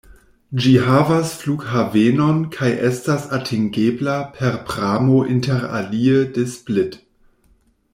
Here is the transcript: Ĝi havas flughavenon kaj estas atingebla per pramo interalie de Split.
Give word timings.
Ĝi 0.61 0.69
havas 0.85 1.33
flughavenon 1.41 2.39
kaj 2.57 2.71
estas 2.89 3.29
atingebla 3.39 4.17
per 4.39 4.59
pramo 4.73 5.23
interalie 5.37 6.19
de 6.39 6.51
Split. 6.59 7.03